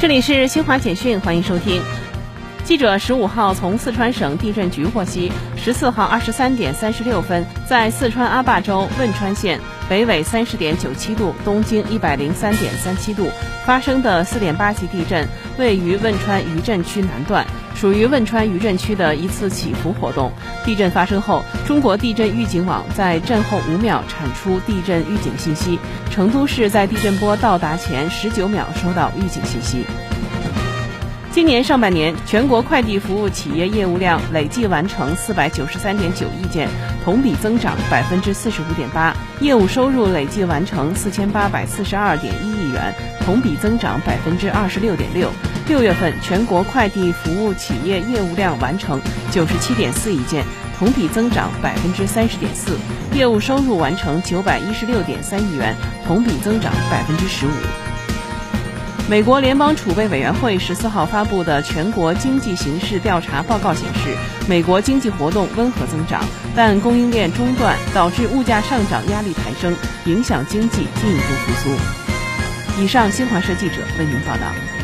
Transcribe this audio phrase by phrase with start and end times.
[0.00, 1.82] 这里是新华简讯，欢迎收听。
[2.64, 9.60] 记者十五号从四川省地震局获悉，十四号二十三点三十六分，在四川阿坝州汶川县
[9.90, 13.28] 北纬三十点九七度、东经一百零三点三七度
[13.66, 15.28] 发生的四点八级地震，
[15.60, 20.32] 位于汶川余震区南段，属于汶川余震区的一次起伏活动。
[20.64, 25.78] 地震发生后，中国地震预警网在震后五秒产出地震预警信息。
[26.10, 29.84] 成都市在地震波到达前十九秒收到预警信息。
[31.32, 36.68] 今年上半年，全国快递服务企业业务量累计完成四百九十三点九亿件，
[37.04, 42.92] 同比增长百分之四十五点八；业务收入累计完成四千八百四十二点一亿元，
[43.24, 45.30] 同比增长百分之二十六点六。
[45.68, 49.00] 六月份，全国快递服务企业业务量完成
[49.30, 50.44] 九十七点四亿件。
[50.76, 52.76] 同比增长百分之三十点四，
[53.14, 57.50] 业务收入完成九百一十六点三亿元，同比增长百分之十五。
[59.08, 64.16] 美国联邦储备委员会十四号发布的全国经济形势调查报告显示，
[64.48, 72.82] 美国经济活动温和增长，但供应链中断导致物价上涨压力抬升，影响经济进一步复苏。
[72.82, 74.79] 以上，新华社记者为您报道。